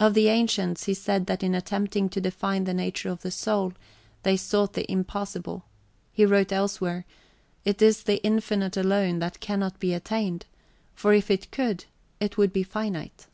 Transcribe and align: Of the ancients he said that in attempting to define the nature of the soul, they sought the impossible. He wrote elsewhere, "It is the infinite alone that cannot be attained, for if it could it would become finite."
Of 0.00 0.14
the 0.14 0.26
ancients 0.26 0.86
he 0.86 0.94
said 0.94 1.26
that 1.26 1.44
in 1.44 1.54
attempting 1.54 2.08
to 2.08 2.20
define 2.20 2.64
the 2.64 2.74
nature 2.74 3.08
of 3.10 3.22
the 3.22 3.30
soul, 3.30 3.74
they 4.24 4.36
sought 4.36 4.72
the 4.72 4.90
impossible. 4.90 5.64
He 6.12 6.26
wrote 6.26 6.50
elsewhere, 6.50 7.04
"It 7.64 7.80
is 7.80 8.02
the 8.02 8.20
infinite 8.24 8.76
alone 8.76 9.20
that 9.20 9.38
cannot 9.38 9.78
be 9.78 9.94
attained, 9.94 10.46
for 10.96 11.14
if 11.14 11.30
it 11.30 11.52
could 11.52 11.84
it 12.18 12.36
would 12.36 12.52
become 12.52 12.72
finite." 12.72 13.28